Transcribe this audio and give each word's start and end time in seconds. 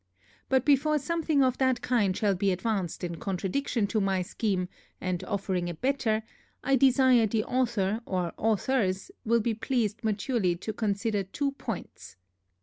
But 0.49 0.65
before 0.65 0.97
something 0.97 1.43
of 1.43 1.59
that 1.59 1.83
kind 1.83 2.17
shall 2.17 2.33
be 2.33 2.51
advanced 2.51 3.03
in 3.03 3.17
contradiction 3.17 3.85
to 3.85 4.01
my 4.01 4.23
scheme, 4.23 4.67
and 4.99 5.23
offering 5.25 5.69
a 5.69 5.75
better, 5.75 6.23
I 6.63 6.75
desire 6.75 7.27
the 7.27 7.43
author 7.43 8.01
or 8.07 8.33
authors 8.35 9.11
will 9.25 9.41
be 9.41 9.53
pleased 9.53 10.03
maturely 10.03 10.55
to 10.55 10.73
consider 10.73 11.21
two 11.21 11.51
points. 11.51 12.15